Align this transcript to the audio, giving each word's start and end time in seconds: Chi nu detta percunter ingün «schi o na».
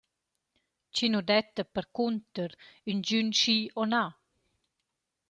Chi 0.93 1.05
nu 1.09 1.19
detta 1.29 1.63
percunter 1.73 2.51
ingün 2.91 3.27
«schi 3.37 3.57
o 3.81 3.83
na». 3.91 4.03